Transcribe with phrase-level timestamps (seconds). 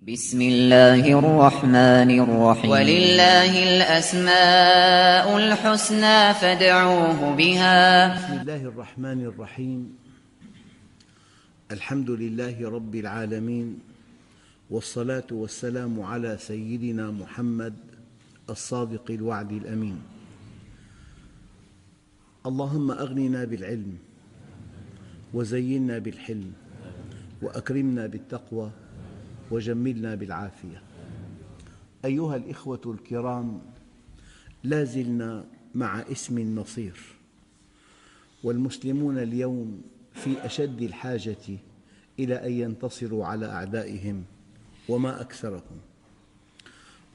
[0.00, 2.70] بسم الله الرحمن الرحيم.
[2.72, 7.78] ولله الأسماء الحسنى فادعوه بها.
[8.16, 9.80] بسم الله الرحمن الرحيم.
[11.68, 13.68] الحمد لله رب العالمين
[14.72, 17.76] والصلاة والسلام على سيدنا محمد
[18.48, 20.00] الصادق الوعد الأمين.
[22.48, 23.92] اللهم أغننا بالعلم
[25.36, 26.52] وزينا بالحلم
[27.42, 28.70] وأكرمنا بالتقوى
[29.50, 30.82] وجملنا بالعافية.
[32.04, 33.60] أيها الإخوة الكرام
[34.64, 35.44] لا زلنا
[35.74, 37.00] مع اسم النصير
[38.44, 41.58] والمسلمون اليوم في أشد الحاجة
[42.18, 44.24] إلى أن ينتصروا على أعدائهم
[44.88, 45.80] وما أكثرهم.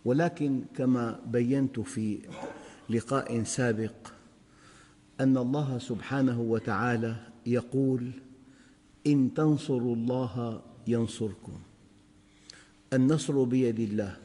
[0.05, 2.19] ولكن كما بينت في
[2.89, 3.93] لقاء سابق
[5.19, 7.15] أن الله سبحانه وتعالى
[7.45, 8.11] يقول
[9.07, 11.59] إن تنصروا الله ينصركم.
[12.95, 14.17] النصر بيد الله.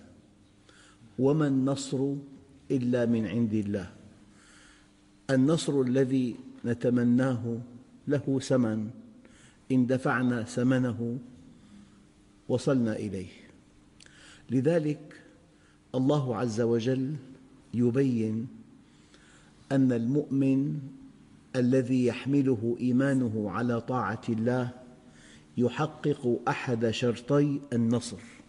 [1.19, 2.15] وما النصر
[2.71, 3.91] إلا من عند الله.
[5.31, 7.59] النصر الذي نتمناه
[8.09, 8.91] له ثمن.
[9.73, 11.19] إن دفعنا ثمنه
[12.49, 13.29] وصلنا إليه.
[14.51, 15.23] لذلك
[15.95, 17.15] الله عز وجل
[17.75, 18.49] يبين
[19.73, 20.79] أن المؤمن
[21.57, 24.71] الذي يحمله إيمانه على طاعة الله
[25.57, 28.40] يحقق أحد شرطي النصر.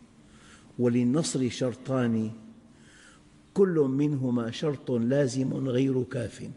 [0.80, 2.31] وللنصر شرطان
[3.53, 6.50] كل منهما شرط لازم غير كاف.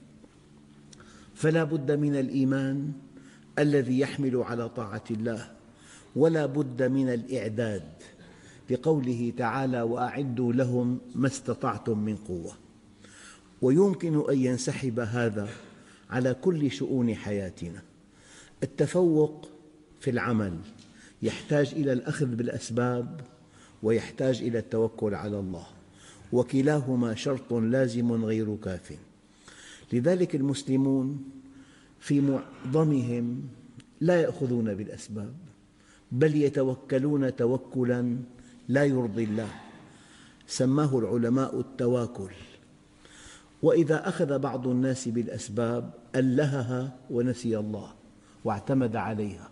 [1.35, 2.93] فلا بد من الإيمان
[3.59, 5.51] الذي يحمل على طاعة الله
[6.17, 7.89] ولا بد من الإعداد
[8.71, 12.53] لقوله تعالى وأعدوا لهم ما استطعتم من قوة
[13.63, 15.49] ويمكن أن ينسحب هذا
[16.11, 17.83] على كل شؤون حياتنا.
[18.63, 19.49] التفوق
[20.01, 20.59] في العمل
[21.23, 23.21] يحتاج إلى الأخذ بالأسباب
[23.85, 25.67] ويحتاج إلى التوكل على الله.
[26.33, 28.99] وكلاهما شرط لازم غير كاف.
[29.93, 31.25] لذلك المسلمون
[32.01, 33.43] في معظمهم
[34.01, 35.35] لا يأخذون بالأسباب
[36.13, 38.17] بل يتوكلون توكلا
[38.69, 39.49] لا يرضي الله.
[40.47, 42.33] سماه العلماء التواكل.
[43.63, 47.89] وإذا أخذ بعض الناس بالأسباب ألهها ونسي الله
[48.45, 49.51] واعتمد عليها.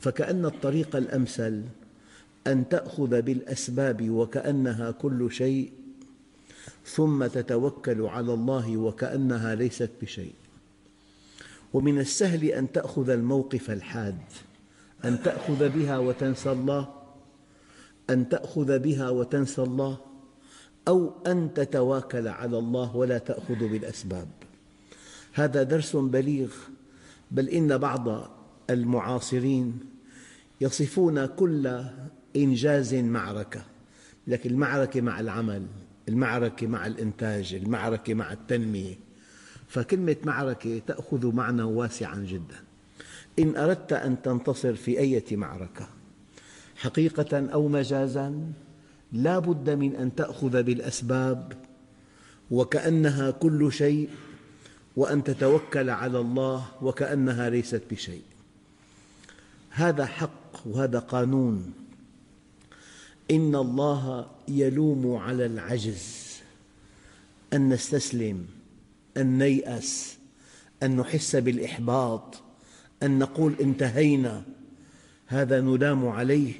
[0.00, 1.62] فكأن الطريق الأمثل
[2.46, 5.72] أن تأخذ بالأسباب وكأنها كل شيء
[6.84, 10.34] ثم تتوكل على الله وكأنها ليست بشيء.
[11.72, 14.18] ومن السهل أن تأخذ الموقف الحاد
[15.04, 16.88] أن تأخذ بها وتنسى الله
[18.10, 19.98] أن تأخذ بها وتنسى الله
[20.88, 24.28] أو أن تتواكل على الله ولا تأخذ بالأسباب.
[25.32, 26.50] هذا درس بليغ
[27.30, 28.30] بل إن بعض
[28.70, 29.78] المعاصرين
[30.60, 31.84] يصفون كل
[32.36, 33.62] إنجاز معركة
[34.26, 35.66] لكن المعركة مع العمل
[36.08, 38.94] المعركة مع الإنتاج المعركة مع التنمية.
[39.68, 42.56] فكلمة معركة تأخذ معنى واسعا جدا.
[43.38, 45.88] إن أردت أن تنتصر في أي معركة
[46.76, 48.52] حقيقة أو مجازا
[49.12, 51.52] لا بد من أن تأخذ بالأسباب
[52.50, 54.08] وكأنها كل شيء
[54.96, 58.22] وأن تتوكل على الله وكأنها ليست بشيء.
[59.70, 61.72] هذا حق وهذا قانون.
[63.30, 66.30] إن الله يلوم على العجز.
[67.52, 68.46] أن نستسلم
[69.16, 70.16] أن نيأس
[70.82, 72.42] أن نحس بالإحباط
[73.02, 74.42] أن نقول انتهينا.
[75.26, 76.52] هذا نلام عليه.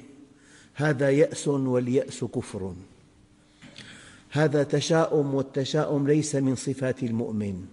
[0.73, 2.75] هذا يأس واليأس كفر.
[4.31, 7.65] هذا تشاؤم والتشاؤم ليس من صفات المؤمن.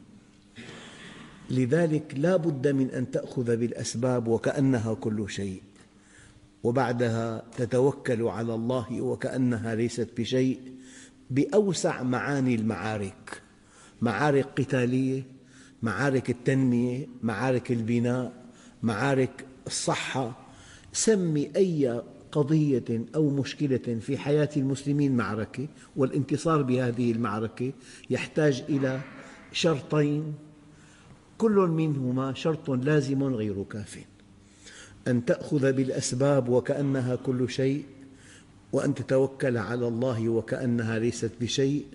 [1.51, 5.63] لذلك لا بد من أن تأخذ بالأسباب وكأنها كل شيء.
[6.63, 10.61] وبعدها تتوكل على الله وكأنها ليست بشيء
[11.31, 13.43] بأوسع معاني المعارك.
[14.03, 15.23] معارك قتالية
[15.83, 18.33] معارك التنمية معارك البناء
[18.83, 20.47] معارك الصحة.
[20.93, 22.03] سمي أي
[22.33, 27.73] قضية أو مشكلة في حياة المسلمين معركة والانتصار بهذه المعركة
[28.11, 29.01] يحتاج إلى
[29.53, 30.35] شرطين
[31.39, 34.18] كل منهما شرط لازم غير كافٍ.
[35.09, 37.85] أن تأخذ بالأسباب وكأنها كل شيء
[38.73, 41.87] وأن تتوكل على الله وكأنها ليست بشيء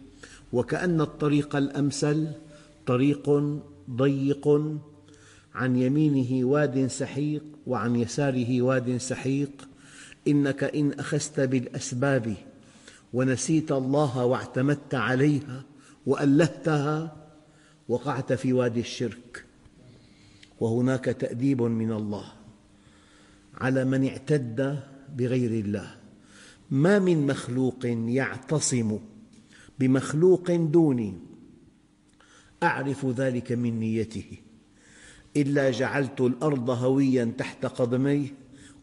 [0.54, 2.28] وكأن الطريق الأمثل
[2.86, 3.30] طريق
[3.92, 4.48] ضيق
[5.56, 9.68] عن يمينه واد سحيق وعن يساره واد سحيق.
[10.28, 12.34] إنك إن أخذت بالأسباب
[13.14, 15.64] ونسيت الله واعتمدت عليها
[16.06, 17.16] وألهتها
[17.90, 19.46] وقعت في وادي الشرك.
[20.60, 22.43] وهناك تأديب من الله.
[23.58, 24.80] على من اعتد
[25.16, 25.96] بغير الله.
[26.72, 29.00] ما من مخلوق يعتصم
[29.80, 31.14] بمخلوق دوني.
[32.64, 34.38] أعرف ذلك من نيته.
[35.38, 38.28] إلا جعلت الأرض هويا تحت قدميه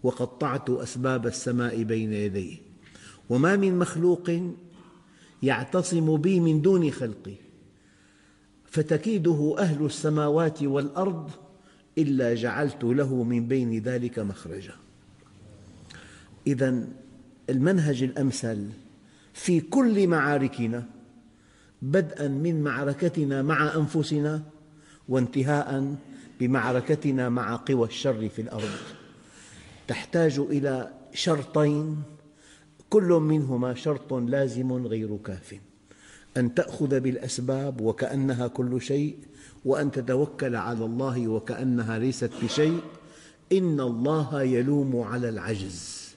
[0.02, 2.56] وقطعت أسباب السماء بين يديه.
[3.30, 4.30] وما من مخلوق
[5.42, 7.34] يعتصم بي من دون خلقي.
[8.66, 11.30] فتكيده أهل السماوات والأرض
[11.98, 14.74] إلا جعلت له من بين ذلك مخرجا.
[16.46, 16.84] إذا
[17.50, 18.68] المنهج الأمثل
[19.34, 20.86] في كل معاركنا
[21.82, 24.42] بدءا من معركتنا مع أنفسنا
[25.08, 25.96] وانتهاء
[26.40, 28.70] بمعركتنا مع قوى الشر في الأرض.
[29.88, 32.02] تحتاج إلى شرطين
[32.90, 35.54] كل منهما شرط لازم غير كاف.
[36.36, 39.16] أن تأخذ بالأسباب وكأنها كل شيء
[39.64, 42.80] وأن تتوكل على الله وكأنها ليست بشيء.
[43.52, 46.10] إن الله يلوم على العجز.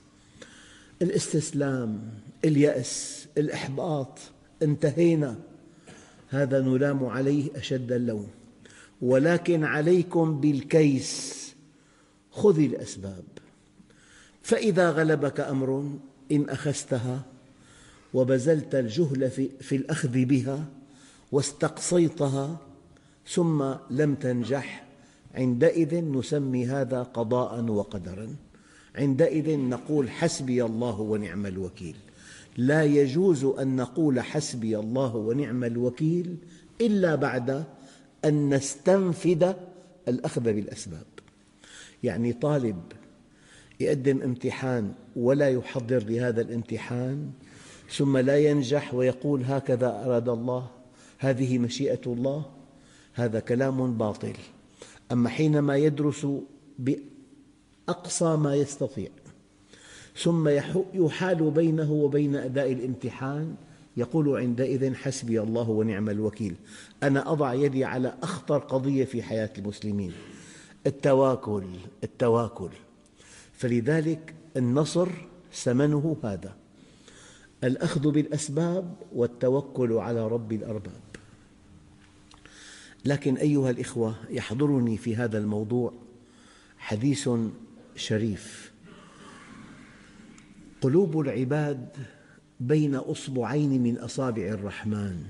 [1.02, 2.00] الاستسلام
[2.44, 4.18] اليأس الإحباط
[4.62, 5.36] انتهينا.
[6.28, 8.28] هذا نلام عليه أشد اللوم.
[9.02, 11.44] ولكن عليكم بالكيس.
[12.30, 13.24] خذ الأسباب.
[14.42, 15.98] فإذا غلبك أمر
[16.32, 17.22] إن أخذتها
[18.14, 19.30] وبذلت الجهل
[19.60, 20.64] في الأخذ بها
[21.32, 22.58] واستقصيتها
[23.28, 24.84] ثم لم تنجح
[25.34, 28.36] عندئذ نسمي هذا قضاء وقدرا.
[28.96, 31.96] عندئذ نقول حسبي الله ونعم الوكيل.
[32.56, 36.36] لا يجوز أن نقول حسبي الله ونعم الوكيل
[36.80, 37.64] إلا بعد
[38.24, 39.52] أن نستنفذ
[40.08, 41.06] الأخذ بالأسباب.
[42.02, 42.82] يعني طالب
[43.80, 47.30] يقدم امتحان ولا يحضر لهذا الامتحان
[47.90, 50.70] ثم لا ينجح ويقول هكذا أراد الله
[51.18, 52.44] هذه مشيئة الله.
[53.14, 54.32] هذا كلام باطل.
[55.12, 56.26] أما حينما يدرس
[56.78, 59.08] بأقصى ما يستطيع
[60.16, 60.48] ثم
[60.94, 63.54] يحال بينه وبين أداء الامتحان
[63.96, 66.54] يقول عندئذ حسبي الله ونعم الوكيل.
[67.02, 70.12] أنا أضع يدي على أخطر قضية في حياة المسلمين.
[70.86, 71.64] التواكل
[72.04, 72.70] التواكل.
[73.52, 75.08] فلذلك النصر
[75.52, 76.56] ثمنه هذا.
[77.64, 81.13] الأخذ بالأسباب والتوكل على رب الأرباب.
[83.04, 85.92] لكن أيها الإخوة يحضرني في هذا الموضوع
[86.78, 87.28] حديث
[87.96, 88.72] شريف.
[90.80, 91.88] قلوب العباد
[92.60, 95.24] بين أصبعين من أصابع الرحمن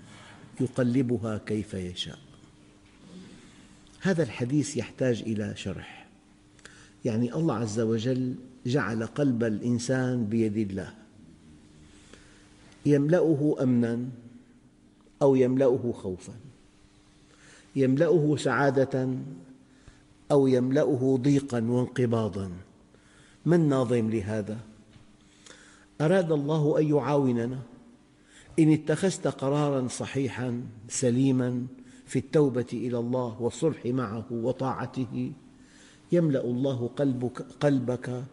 [0.61, 2.19] يقلبها كيف يشاء.
[4.01, 6.07] هذا الحديث يحتاج إلى شرح.
[7.05, 8.35] يعني الله عز وجل
[8.67, 10.95] جعل قلب الإنسان بيد الله.
[12.87, 14.09] يملأه أمناً
[15.23, 16.44] أو يملأه خوفاً.
[17.77, 19.09] يملأه سعادة
[20.31, 22.51] أو يملأه ضيقاً وانقباضاً.
[23.47, 24.59] من ناظم لهذا؟
[26.01, 27.59] أراد الله أن يعاوننا.
[28.59, 31.67] إن اتخذت قراراً صحيحاً سليماً
[32.07, 35.33] في التوبة إلى الله والصلح معه وطاعته
[36.13, 38.25] يملأ الله قلبك, قلبك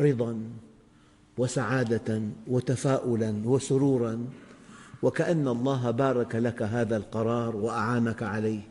[0.00, 0.42] رضاً
[1.38, 4.26] وسعادة وتفاؤلا وسرورا.
[5.02, 8.69] وكأن الله بارك لك هذا القرار وأعانك عليه.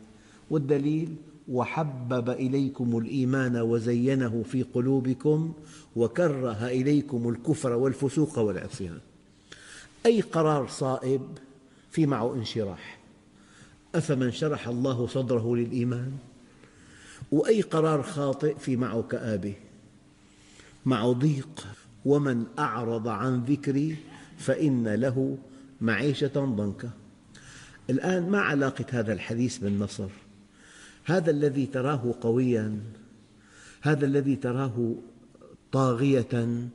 [0.50, 1.16] والدليل
[1.48, 5.52] وحبب إليكم الإيمان وزينه في قلوبكم
[5.96, 8.98] وكره إليكم الكفر والفسوق والعصيان.
[10.06, 11.22] أي قرار صائب
[11.90, 12.98] في معه انشراح؟
[13.94, 16.12] أفمن شرح الله صدره للإيمان؟
[17.32, 19.54] وأي قرار خاطئ في معه كآبة؟
[20.86, 21.66] معه ضيق
[22.04, 23.96] ومن أعرض عن ذكري
[24.38, 25.38] فإن له
[25.80, 26.90] معيشة ضنكا
[27.90, 30.08] الآن ما علاقة هذا الحديث بالنصر؟
[31.10, 32.80] هذا الذي تراه قوياً
[33.82, 34.94] هذا الذي تراه
[35.72, 36.68] طاغية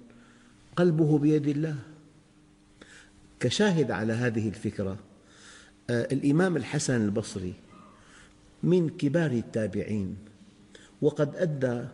[0.75, 1.75] قلبه بيد الله.
[3.39, 4.97] كشاهد على هذه الفكرة
[5.89, 7.53] آه، الإمام الحسن البصري
[8.63, 10.17] من كبار التابعين
[11.01, 11.85] وقد أدى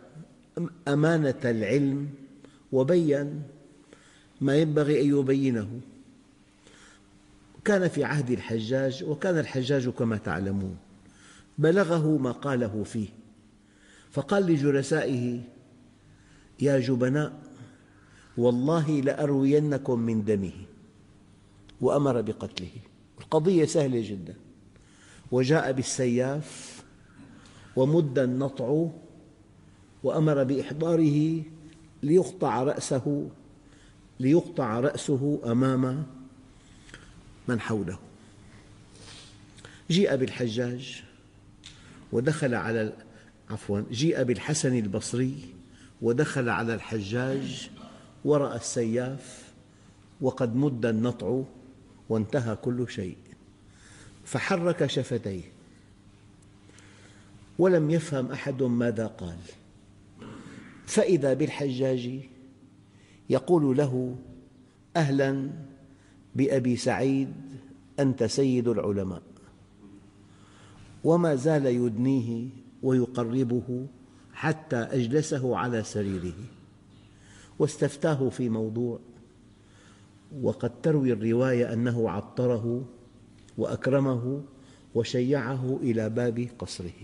[0.88, 2.08] أمانة العلم
[2.72, 3.42] وبين
[4.40, 5.80] ما ينبغي أن يبينه.
[7.64, 10.76] كان في عهد الحجاج وكان الحجاج كما تعلمون.
[11.58, 13.08] بلغه ما قاله فيه.
[14.10, 15.40] فقال لجلسائه
[16.60, 17.32] يا جبناء
[18.36, 20.52] والله لأروينكم من دمه.
[21.80, 22.70] وأمر بقتله.
[23.20, 24.34] القضية سهلة جدا.
[25.32, 26.82] وجاء بالسياف
[27.76, 28.88] ومد النطع
[30.02, 31.42] وأمر بإحضاره
[32.02, 33.28] ليقطع رأسه
[34.20, 36.06] ليقطع رأسه أمام
[37.48, 37.98] من حوله.
[39.90, 41.04] جيء بالحجاج.
[42.12, 42.92] ودخل على
[43.50, 45.34] عفوا جيء بالحسن البصري
[46.02, 47.70] ودخل على الحجاج
[48.24, 49.52] ورأى السياف
[50.20, 51.42] وقد مد النطع
[52.08, 53.16] وانتهى كل شيء.
[54.24, 55.42] فحرك شفتيه.
[57.58, 59.38] ولم يفهم أحد ماذا قال.
[60.86, 62.20] فإذا بالحجاج
[63.30, 64.16] يقول له
[64.96, 65.50] أهلا
[66.34, 67.32] بأبي سعيد
[68.00, 69.22] أنت سيد العلماء.
[71.04, 72.48] وما زال يدنيه
[72.82, 73.86] ويقربه
[74.32, 76.34] حتى أجلسه على سريره.
[77.58, 78.98] واستفتاه في موضوع
[80.42, 82.84] وقد تروي الرواية أنه عطره
[83.58, 84.42] وأكرمه
[84.94, 87.00] وشيعه إلى باب قصره.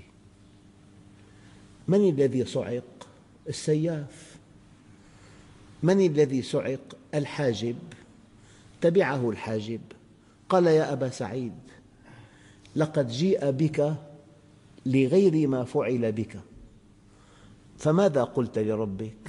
[1.88, 3.08] من الذي صعق؟
[3.48, 4.36] السياف.
[5.82, 7.76] من الذي صعق؟ الحاجب.
[8.80, 9.80] تبعه الحاجب.
[10.48, 11.52] قال يا أبا سعيد
[12.78, 13.94] لقد جيء بك
[14.86, 16.34] لغير ما فعل بك.
[17.78, 19.22] فماذا قلت لربك؟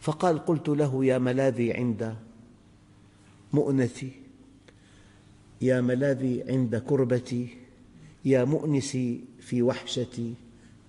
[0.00, 2.14] فقال قلت له يا ملاذي عند
[3.52, 4.12] مؤنتي
[5.60, 7.48] يا ملاذي عند كربتي
[8.24, 10.34] يا مؤنسي في وحشتي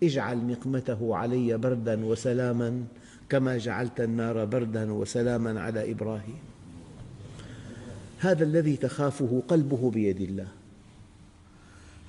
[0.03, 2.83] اجعل نقمته علي بردا وسلاما
[3.29, 6.39] كما جعلت النار بردا وسلاما على إبراهيم.
[8.19, 10.58] هذا الذي تخافه قلبه بيد الله.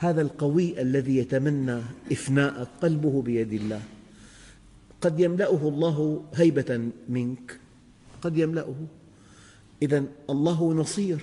[0.00, 1.80] هذا القوي الذي يتمنى
[2.12, 3.82] إفناءك قلبه بيد الله.
[5.00, 7.60] قد يملأه الله هيبة منك.
[8.22, 8.74] قد يملأه.
[9.82, 11.20] إذا الله نصير.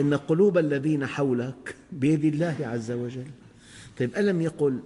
[0.00, 3.30] إن قلوب الذين حولك بيد الله عز وجل.
[3.98, 4.80] طيب ألم يقل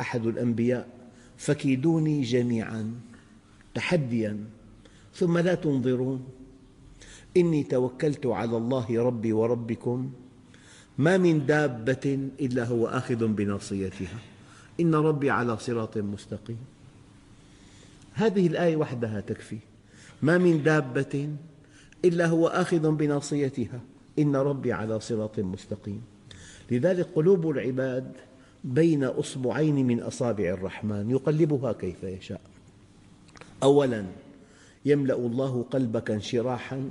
[0.00, 0.88] أحد الأنبياء
[1.36, 2.92] فكيدوني جميعا
[3.74, 4.44] تحديا
[5.14, 6.24] ثم لا تنظرون؟
[7.36, 10.12] إني توكلت على الله ربي وربكم
[10.98, 14.18] ما من دابة إلا هو آخذ بناصيتها.
[14.80, 16.58] إن ربي على صراط مستقيم.
[18.12, 19.58] هذه الآية وحدها تكفي.
[20.22, 21.28] ما من دابة
[22.04, 23.80] إلا هو آخذ بناصيتها.
[24.18, 26.02] إن ربي على صراط مستقيم.
[26.70, 28.12] لذلك قلوب العباد
[28.64, 32.40] بين أصبعين من أصابع الرحمن يقلبها كيف يشاء.
[33.62, 34.04] أولا
[34.84, 36.90] يملأ الله قلبك انشراحا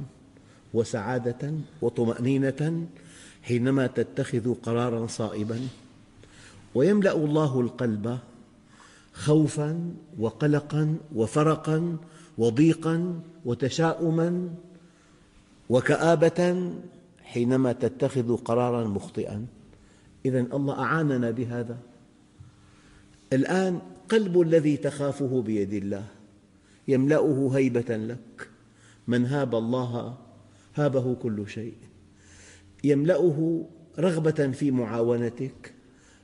[0.73, 2.87] وسعادة وطمأنينة
[3.41, 5.59] حينما تتخذ قرارا صائبا
[6.75, 8.19] ويملأ الله القلب
[9.13, 11.97] خوفا وقلقا وفرقا
[12.37, 14.49] وضيقا وتشاؤما
[15.69, 16.71] وكآبة
[17.23, 19.45] حينما تتخذ قرارا مخطئا.
[20.25, 21.77] إذا الله أعاننا بهذا.
[23.33, 26.05] الآن قلب الذي تخافه بيد الله
[26.87, 28.49] يملأه هيبة لك.
[29.07, 30.17] من هاب الله
[30.75, 31.90] هابه كل شيء.
[32.83, 33.65] يملأه
[33.99, 35.73] رغبة في معاونتك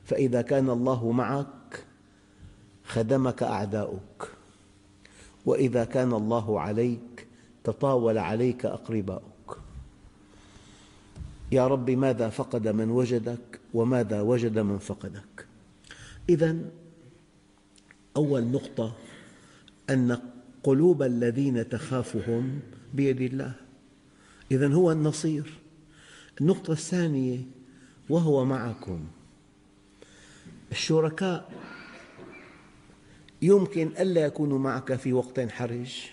[0.04, 1.84] فإذا كان الله معك
[2.84, 4.28] خدمك أعداؤك.
[5.46, 7.26] وإذا كان الله عليك
[7.64, 9.56] تطاول عليك أقرباؤك.
[11.52, 15.46] يا رب ماذا فقد من وجدك وماذا وجد من فقدك؟
[16.28, 16.56] إذا
[18.16, 18.92] أول نقطة
[19.90, 20.18] أن
[20.62, 22.60] قلوب الذين تخافهم
[22.94, 23.54] بيد الله.
[24.50, 25.58] إذا هو النصير.
[26.40, 27.40] النقطة الثانية
[28.08, 29.04] وهو معكم.
[30.72, 31.52] الشركاء
[33.42, 36.04] يمكن ألا يكونوا معك في وقت حرج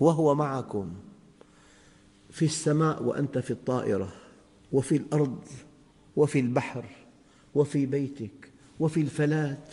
[0.00, 0.92] وهو معكم
[2.30, 4.12] في السماء وأنت في الطائرة
[4.72, 5.38] وفي الأرض
[6.16, 6.84] وفي البحر
[7.54, 8.50] وفي بيتك
[8.80, 9.64] وفي الفلاة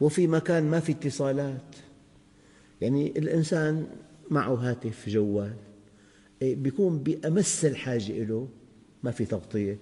[0.00, 1.76] وفي مكان ما في اتصالات.
[2.80, 3.86] يعني الإنسان
[4.30, 5.56] معه هاتف جوال
[6.42, 8.48] إيه، بيكون بأمس الحاجة له
[9.04, 9.78] ما في تغطية.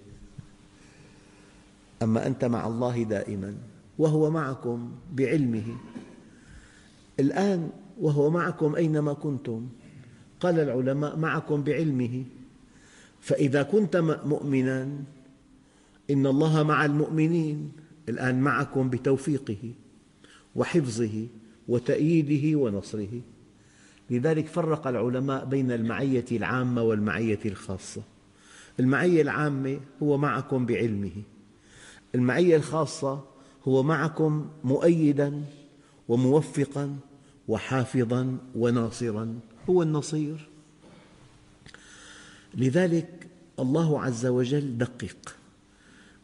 [2.03, 3.55] أما أنت مع الله دائما
[3.97, 5.77] وهو معكم بعلمه.
[7.19, 9.69] الآن وهو معكم أينما كنتم.
[10.39, 12.23] قال العلماء معكم بعلمه.
[13.21, 14.89] فإذا كنت مؤمنا
[16.09, 17.71] إن الله مع المؤمنين.
[18.09, 19.71] الآن معكم بتوفيقه
[20.55, 21.27] وحفظه
[21.67, 23.21] وتأييده ونصره.
[24.09, 28.01] لذلك فرق العلماء بين المعية العامة والمعية الخاصة.
[28.79, 31.11] المعية العامة هو معكم بعلمه.
[32.15, 33.23] المعية الخاصة
[33.67, 35.41] هو معكم مؤيدا
[36.09, 36.95] وموفقا
[37.47, 39.39] وحافظا وناصرا.
[39.69, 40.47] هو النصير.
[42.55, 43.27] لذلك
[43.59, 45.35] الله عز وجل دقق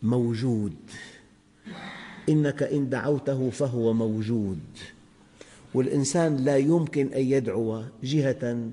[0.03, 0.75] موجود.
[2.29, 4.59] إنك إن دعوته فهو موجود.
[5.73, 8.69] والإنسان لا يمكن أن يدعو جهة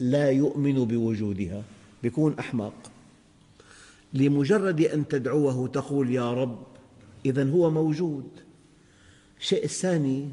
[0.00, 1.62] لا يؤمن بوجودها
[2.02, 2.72] يكون أحمق.
[4.14, 6.66] لمجرد أن تدعوه تقول يا رب
[7.26, 8.28] إذا هو موجود.
[9.40, 10.30] الشيء الثاني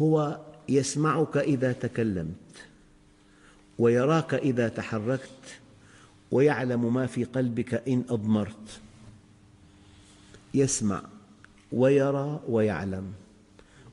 [0.00, 2.34] هو يسمعك إذا تكلمت
[3.78, 5.60] ويراك إذا تحركت
[6.30, 8.80] ويعلم ما في قلبك إن أضمرت.
[10.54, 11.02] يسمع
[11.72, 13.12] ويرى ويعلم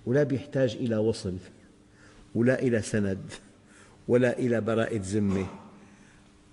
[0.06, 1.38] ولا يحتاج إلى وصل
[2.36, 3.32] ولا إلى سند
[4.08, 5.48] ولا إلى براءة ذمة.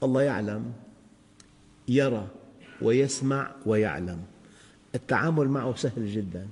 [0.02, 0.72] الله يعلم.
[1.88, 2.28] يرى
[2.82, 4.18] ويسمع ويعلم.
[4.94, 6.48] التعامل معه سهل جدا.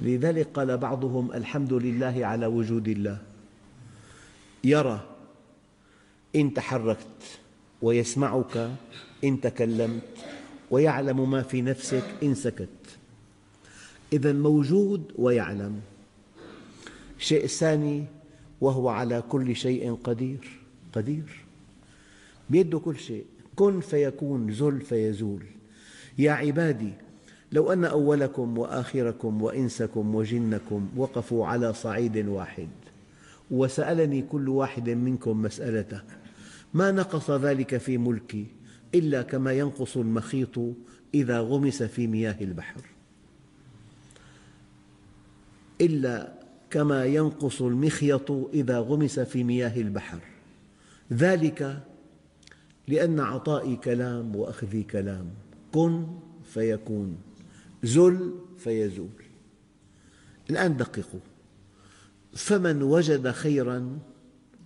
[0.00, 3.18] لذلك قال بعضهم الحمد لله على وجود الله.
[4.64, 5.00] يرى
[6.36, 7.40] إن تحركت
[7.82, 8.70] ويسمعك
[9.24, 10.02] إن تكلمت
[10.70, 12.68] ويعلم ما في نفسك إن سكت.
[14.12, 15.80] إذا موجود ويعلم.
[17.18, 18.04] الشيء الثاني
[18.60, 20.60] وهو على كل شيء قدير.
[20.92, 21.44] قدير.
[22.50, 23.24] بيده كل شيء.
[23.56, 25.42] كن فيكون زل فيزول.
[26.18, 26.92] يا عبادي
[27.52, 32.68] لو أن أولكم وآخركم وإنسكم وجنكم وقفوا على صعيد واحد
[33.50, 36.00] وسألني كل واحد منكم مسألته
[36.74, 38.46] ما نقص ذلك في ملكي
[38.94, 40.58] إلا كما ينقص المخيط
[41.14, 42.80] إذا غمس في مياه البحر؟
[45.80, 46.32] إلا
[46.70, 50.18] كما ينقص المخيط إذا غمس في مياه البحر.
[51.12, 51.80] ذلك
[52.88, 55.26] لأن عطائي كلام وأخذي كلام.
[55.72, 56.06] كن
[56.54, 57.16] فيكون
[57.82, 59.08] زل فيزول.
[60.50, 61.20] الآن دققوا.
[62.34, 63.98] فمن وجد خيرا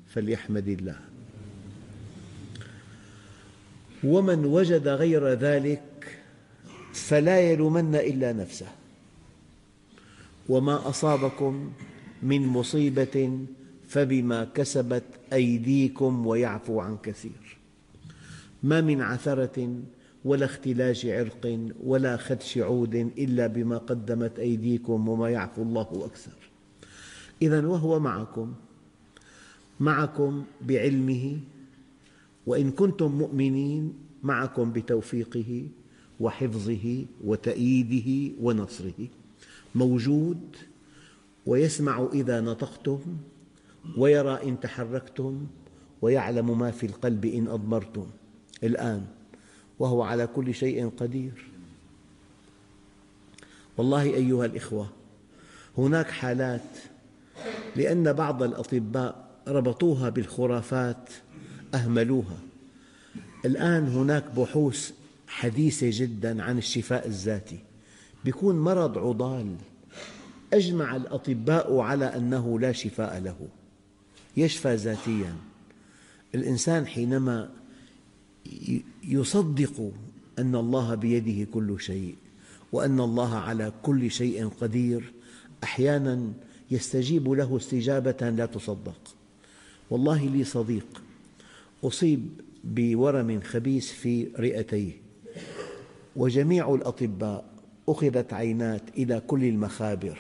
[0.08, 0.96] فليحمد الله.
[4.04, 6.18] ومن وجد غير ذلك
[6.92, 8.68] فلا يلومن إلا نفسه.
[10.48, 11.72] وما أصابكم
[12.22, 13.38] من مصيبة
[13.88, 17.59] فبما كسبت أيديكم ويعفو عن كثير.
[18.62, 19.74] ما من عثرة
[20.24, 26.32] ولا اختلاج عرق ولا خدش عود إلا بما قدمت أيديكم وما يعفو الله أكثر.
[27.42, 28.54] إذا وهو معكم
[29.80, 31.40] معكم بعلمه
[32.46, 35.68] وإن كنتم مؤمنين معكم بتوفيقه
[36.20, 39.08] وحفظه وتأييده ونصره.
[39.74, 40.56] موجود
[41.46, 43.00] ويسمع إذا نطقتم
[43.96, 45.46] ويرى إن تحركتم
[46.02, 48.06] ويعلم ما في القلب إن أضمرتم.
[48.64, 49.06] الآن
[49.78, 51.44] وهو على كل شيء قدير.
[53.76, 54.90] والله أيها الإخوة
[55.78, 56.76] هناك حالات
[57.76, 61.10] لأن بعض الأطباء ربطوها بالخرافات
[61.74, 62.38] أهملوها.
[63.44, 64.92] الآن هناك بحوث
[65.28, 67.58] حديثة جدا عن الشفاء الذاتي.
[68.24, 69.56] يكون مرض عضال
[70.52, 73.48] أجمع الأطباء على أنه لا شفاء له
[74.36, 75.34] يشفى ذاتيا.
[76.34, 77.50] الإنسان حينما
[79.04, 79.92] يصدق
[80.38, 82.14] أن الله بيده كل شيء
[82.72, 85.12] وأن الله على كل شيء قدير.
[85.64, 86.32] أحيانا
[86.70, 89.00] يستجيب له استجابة لا تصدق.
[89.90, 91.02] والله لي صديق
[91.84, 92.28] أصيب
[92.64, 94.92] بورم خبيث في رئتيه
[96.16, 97.44] وجميع الأطباء
[97.88, 100.18] أخذت عينات إلى كل المخابر.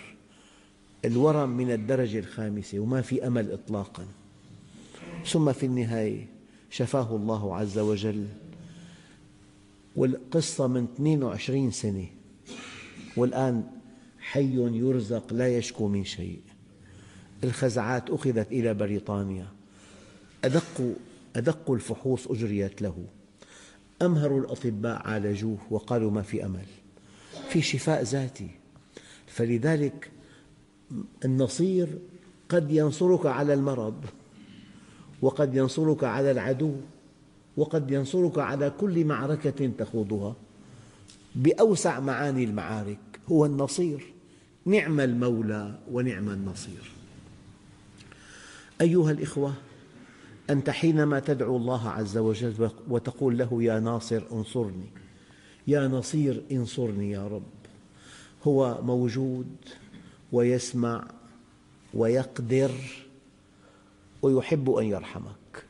[1.04, 4.06] الورم من الدرجة الخامسة وما في أمل إطلاقا.
[5.26, 6.39] ثم في النهاية
[6.70, 8.26] شفاه الله عز وجل.
[9.96, 12.06] والقصة من 22 سنة.
[13.16, 13.64] والآن
[14.20, 16.40] حي يرزق لا يشكو من شيء.
[17.44, 19.46] الخزعات أخذت إلى بريطانيا.
[20.44, 20.94] أدق
[21.36, 23.04] أدق الفحوص أجريت له.
[24.02, 26.66] أمهر الأطباء عالجوه وقالوا ما في أمل.
[27.48, 28.50] في شفاء ذاتي.
[29.26, 30.10] فلذلك
[31.24, 31.98] النصير
[32.48, 34.04] قد ينصرك على المرض.
[35.22, 36.74] وقد ينصرك على العدو
[37.56, 40.34] وقد ينصرك على كل معركة تخوضها.
[41.34, 42.98] بأوسع معاني المعارك
[43.30, 44.12] هو النصير.
[44.64, 46.90] نعم المولى ونعم النصير.
[48.80, 49.54] أيها الإخوة
[50.50, 54.86] أنت حينما تدعو الله عز وجل وتقول له يا ناصر انصرني
[55.66, 57.42] يا نصير انصرني يا رب
[58.44, 59.46] هو موجود
[60.32, 61.06] ويسمع
[61.94, 62.70] ويقدر
[64.22, 65.64] ويحب أن يرحمك.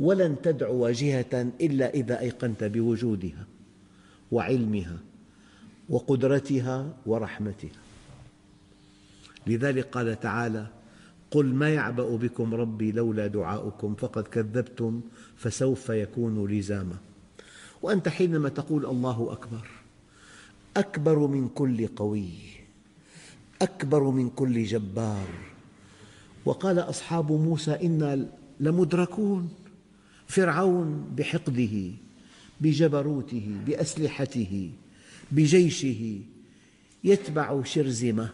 [0.00, 3.46] ولن تدعو جهة إلا إذا أيقنت بوجودها
[4.32, 4.98] وعلمها
[5.88, 7.80] وقدرتها ورحمتها.
[9.46, 10.66] لذلك قال تعالى
[11.30, 15.00] قل ما يعبأ بكم ربي لولا دعاؤكم فقد كذبتم
[15.36, 16.96] فسوف يكون لزاما.
[17.82, 19.66] وأنت حينما تقول الله أكبر
[20.76, 22.28] أكبر من كل قوي
[23.62, 25.28] أكبر من كل جبار
[26.48, 28.26] وقال أصحاب موسى إنا
[28.60, 29.48] لمدركون.
[30.26, 31.90] فرعون بحقده
[32.60, 34.70] بجبروته بأسلحته
[35.32, 36.20] بجيشه
[37.04, 38.30] يتبع شرذمة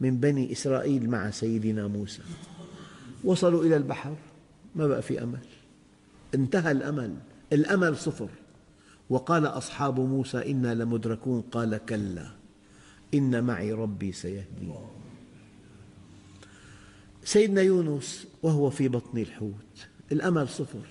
[0.00, 2.22] من بني إسرائيل مع سيدنا موسى.
[3.24, 4.14] وصلوا إلى البحر
[4.74, 5.46] ما بقى في أمل.
[6.34, 7.14] انتهى الأمل
[7.52, 8.28] الأمل صفر.
[9.10, 12.26] وقال أصحاب موسى إنا لمدركون قال كلا
[13.14, 14.74] إن معي ربي سيهدين
[17.28, 19.86] سيدنا يونس وهو في بطن الحوت.
[20.12, 20.86] الأمل صفر.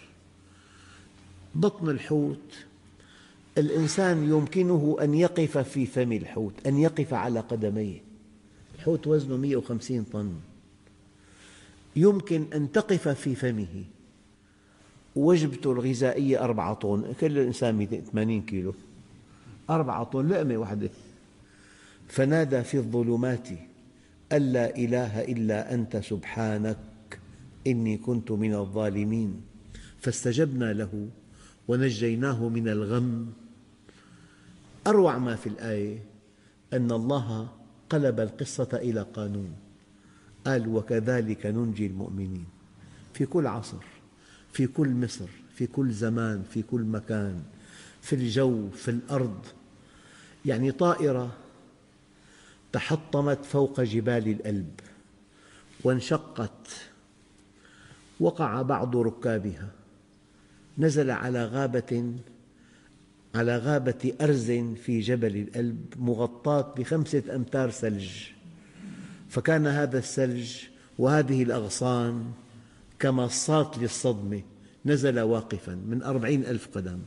[1.55, 2.65] بطن الحوت
[3.57, 8.01] الإنسان يمكنه أن يقف في فم الحوت أن يقف على قدميه.
[8.75, 10.33] الحوت وزنه 150 طن.
[11.95, 13.83] يمكن أن تقف في فمه.
[15.15, 17.13] وجبته الغذائية أربعة طن.
[17.21, 18.73] كل إنسان 80 كيلو.
[19.69, 20.89] أربعة طن لقمة واحدة
[22.07, 23.47] فنادى في الظلمات.
[24.31, 26.77] أن لا إله إلا أنت سبحانك
[27.67, 29.41] إني كنت من الظالمين.
[29.99, 31.09] فاستجبنا له
[31.67, 33.33] ونجيناه من الغم.
[34.87, 36.03] أروع ما في الآية
[36.73, 37.49] أن الله
[37.89, 39.51] قلب القصة إلى قانون.
[40.45, 42.45] قال وكذلك ننجي المؤمنين.
[43.13, 43.83] في كل عصر
[44.51, 47.43] في كل مصر في كل زمان في كل مكان
[48.01, 49.45] في الجو في الأرض.
[50.45, 51.31] يعني طائرة
[52.71, 54.79] تحطمت فوق جبال الألب
[55.83, 56.67] وانشقت
[58.19, 59.69] وقع بعض ركابها
[60.77, 62.13] نزل على غابة
[63.35, 68.09] على غابة أرز في جبل الألب مغطاة بخمسة أمتار ثلج.
[69.29, 70.55] فكان هذا الثلج
[70.97, 72.31] وهذه الأغصان
[72.99, 74.41] كمصات للصدمة
[74.85, 76.99] نزل واقفا من أربعين ألف قدم.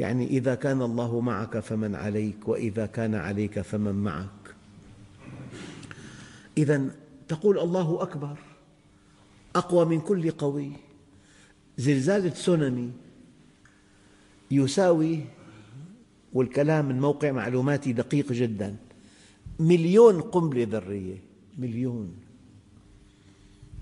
[0.00, 4.54] يعني إذا كان الله معك فمن عليك وإذا كان عليك فمن معك.
[6.58, 6.90] إذا
[7.28, 8.38] تقول الله أكبر
[9.56, 10.72] أقوى من كل قوي.
[11.78, 12.92] زلزال تسونامي
[14.50, 15.20] يساوي
[16.32, 18.76] والكلام من موقع معلوماتي دقيق جدا
[19.58, 21.18] مليون قنبلة ذرية
[21.58, 22.14] مليون.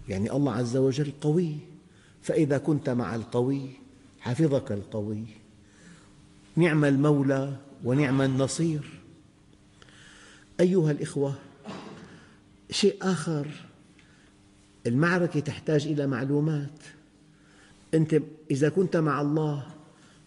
[0.09, 1.57] يعني الله عز وجل قوي
[2.22, 3.70] فإذا كنت مع القوي
[4.20, 5.41] حفظك القوي.
[6.57, 9.01] نعم المولى ونعم النصير.
[10.61, 11.35] أيها الإخوة
[12.71, 13.47] شيء آخر.
[14.87, 16.79] المعركة تحتاج إلى معلومات.
[17.95, 19.67] أنت إذا كنت مع الله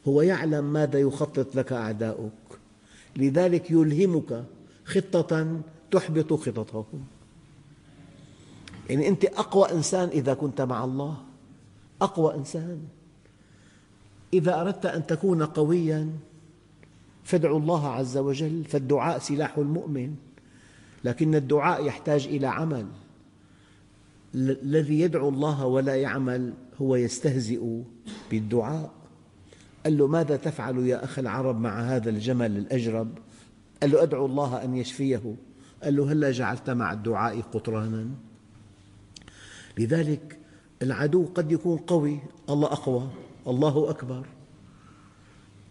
[0.08, 2.60] هو يعلم ماذا يخطط لك أعداؤك.
[3.16, 4.44] لذلك يلهمك
[4.86, 5.62] خطة
[5.92, 7.06] تحبط خططهم.
[8.90, 11.18] يعني أنت أقوى إنسان إذا كنت مع الله.
[12.02, 12.88] أقوى إنسان.
[14.36, 16.10] إذا أردت أن تكون قوياً
[17.26, 20.16] فادعوا الله عز وجل فالدعاء سلاح المؤمن.
[21.04, 22.86] لكن الدعاء يحتاج إلى عمل.
[24.36, 27.82] الذي يدعو الله ولا يعمل هو يستهزئ
[28.32, 28.92] بالدعاء.
[29.84, 33.10] قال له ماذا تفعل يا أخ العرب مع هذا الجمل الأجرب؟
[33.82, 35.36] قال له أدعو الله أن يشفيه.
[35.84, 38.10] قال له هلا جعلت مع الدعاء قطرانا؟
[39.78, 40.40] لذلك
[40.82, 42.20] العدو قد يكون قوي
[42.50, 43.10] الله أقوى.
[43.48, 44.26] الله أكبر.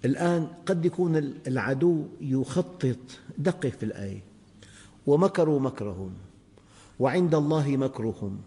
[0.04, 2.98] الآن قد يكون العدو يخطط
[3.38, 4.22] دقق في الآية
[5.06, 6.10] ومكروا مكرهم
[7.00, 8.38] وعند الله مكرهم.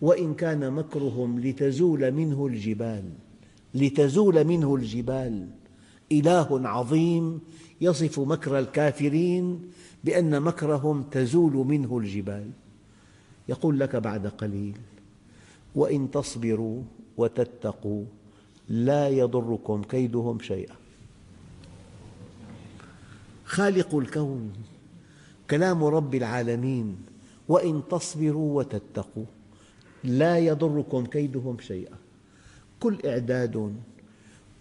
[0.00, 3.04] وإن كان مكرهم لتزول منه الجبال
[3.74, 5.48] لتزول منه الجبال.
[6.12, 7.40] إله عظيم
[7.80, 9.70] يصف مكر الكافرين
[10.04, 12.50] بأن مكرهم تزول منه الجبال.
[13.48, 14.76] يقول لك بعد قليل
[15.74, 16.82] وإن تصبروا
[17.16, 18.04] وتتقوا
[18.68, 20.74] لا يضركم كيدهم شيئا.
[23.44, 24.52] خالق الكون
[25.50, 26.96] كلام رب العالمين
[27.48, 29.24] وإن تصبروا وتتقوا
[30.04, 31.96] لا يضركم كيدهم شيئا.
[32.80, 33.74] كل إعداد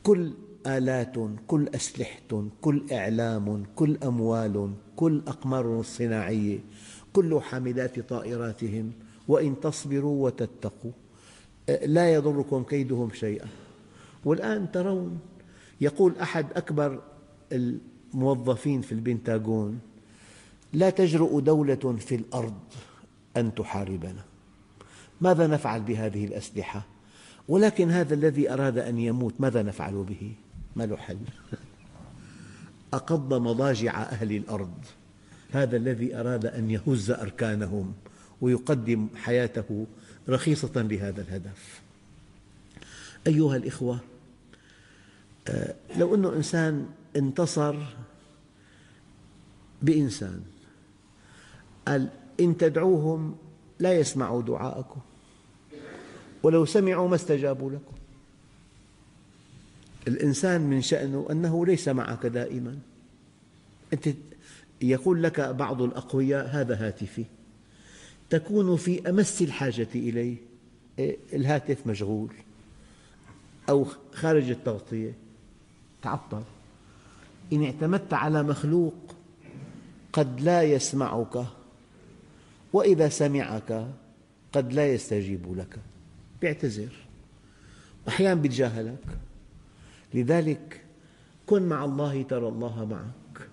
[0.04, 0.32] كل
[0.68, 1.16] آلات
[1.48, 6.60] كل أسلحة كل إعلام كل أموال كل أقمار صناعية
[7.14, 8.92] كل حاملات طائراتهم
[9.28, 10.92] وإن تصبروا وتتقوا
[11.86, 13.48] لا يضركم كيدهم شيئا.
[14.26, 15.20] والآن ترون
[15.82, 17.02] يقول أحد أكبر
[17.52, 19.80] الموظفين في البنتاغون
[20.74, 22.60] لا تجرؤ دولة في الأرض
[23.38, 24.24] أن تحاربنا
[25.22, 26.86] ماذا نفعل بهذه الأسلحة؟
[27.48, 30.34] ولكن هذا الذي أراد أن يموت ماذا نفعل به؟
[30.76, 31.18] ما له حل
[32.94, 34.74] أقض مضاجع أهل الأرض
[35.52, 37.94] هذا الذي أراد أن يهز أركانهم
[38.42, 39.86] ويقدم حياته
[40.30, 41.82] رخيصة لهذا الهدف
[43.28, 44.13] أيها الإخوة آه،
[45.98, 47.76] لو أن إنسان انتصر
[49.82, 50.42] بإنسان
[51.88, 53.36] قال إن تدعوهم
[53.80, 55.00] لا يسمعوا دعاءكم
[56.44, 57.94] ولو سمعوا ما استجابوا لكم.
[60.08, 62.80] الإنسان من شأنه أنه ليس معك دائما.
[63.94, 64.10] أنت
[64.82, 67.26] يقول لك بعض الأقوياء هذا هاتفي
[68.30, 70.36] تكون في أمس الحاجة إليه
[71.00, 72.34] إيه، الهاتف مشغول
[73.70, 75.14] أو خارج التغطية.
[76.04, 76.44] تعطل.
[77.54, 78.94] إن اعتمدت على مخلوق
[80.14, 81.46] قد لا يسمعك
[82.74, 83.88] وإذا سمعك
[84.54, 85.80] قد لا يستجيب لك.
[86.44, 86.94] يعتذر
[88.08, 89.18] أحيانا يتجاهلك
[90.14, 90.82] لذلك
[91.48, 93.48] كن مع الله ترى الله معك.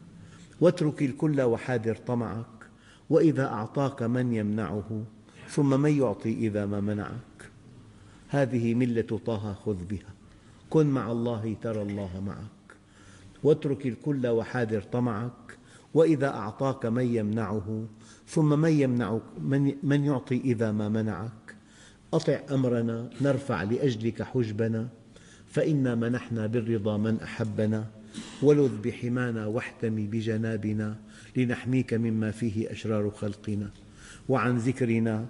[0.60, 2.46] واترك الكل وحاذر طمعك.
[3.10, 5.04] وإذا أعطاك من يمنعه
[5.48, 7.50] ثم من يعطي إذا ما منعك.
[8.28, 10.19] هذه ملة طه خذ بها.
[10.70, 12.76] كن مع الله ترى الله معك.
[13.42, 15.58] واترك الكل وحاذر طمعك.
[15.94, 17.86] وإذا أعطاك من يمنعه
[18.28, 21.56] ثم من يمنعك من, من يعطي إذا ما منعك.
[22.12, 24.88] أطع أمرنا نرفع لأجلك حجبنا.
[25.46, 27.84] فإنا منحنا بالرضا من أحبنا.
[28.42, 30.96] ولذ بحمانا واحتمي بجنابنا.
[31.36, 33.70] لنحميك مما فيه أشرار خلقنا.
[34.28, 35.26] وعن ذكرنا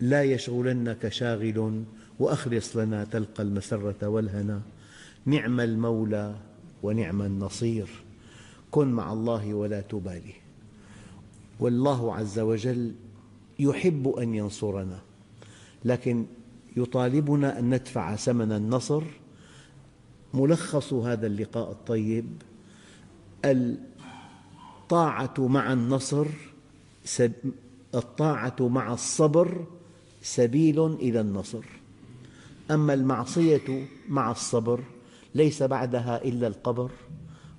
[0.00, 1.84] لا يشغلنك شاغل
[2.20, 4.60] وأخلص لنا تلقى المسرة والهنا.
[5.26, 6.36] نعم المولى
[6.82, 7.88] ونعم النصير.
[8.70, 10.34] كن مع الله ولا تبالي.
[11.60, 12.94] والله عز وجل
[13.58, 14.98] يحب أن ينصرنا
[15.84, 16.26] لكن
[16.76, 19.02] يطالبنا أن ندفع ثمن النصر.
[20.34, 22.26] ملخص هذا اللقاء الطيب
[23.44, 26.26] الطاعة مع النصر
[27.94, 29.64] الطاعة مع الصبر
[30.22, 31.79] سبيل إلى النصر.
[32.70, 34.80] أما المعصية مع الصبر
[35.34, 36.90] ليس بعدها إلا القبر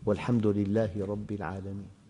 [0.05, 2.00] والحمد لله رب العالمين.